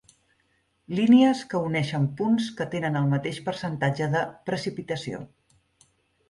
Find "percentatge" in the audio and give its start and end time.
3.51-4.09